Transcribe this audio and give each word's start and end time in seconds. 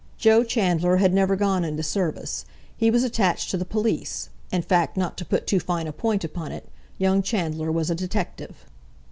Joe 0.17 0.43
Chandler 0.43 0.95
had 0.97 1.13
never 1.13 1.35
gone 1.35 1.63
into 1.63 1.83
service; 1.83 2.43
he 2.75 2.89
was 2.89 3.03
attached 3.03 3.51
to 3.51 3.57
the 3.57 3.65
police; 3.65 4.29
in 4.51 4.63
fact 4.63 4.97
not 4.97 5.15
to 5.17 5.25
put 5.25 5.45
too 5.45 5.59
fine 5.59 5.85
a 5.85 5.93
point 5.93 6.23
upon 6.23 6.51
it, 6.51 6.67
young 6.97 7.21
Chandler 7.21 7.71
was 7.71 7.91
a 7.91 7.93
detective. 7.95 8.65